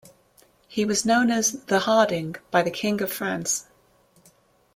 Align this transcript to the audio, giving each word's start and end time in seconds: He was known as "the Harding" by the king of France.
He 0.67 0.83
was 0.83 1.05
known 1.05 1.29
as 1.29 1.51
"the 1.51 1.81
Harding" 1.81 2.35
by 2.49 2.63
the 2.63 2.71
king 2.71 3.01
of 3.01 3.13
France. 3.13 3.67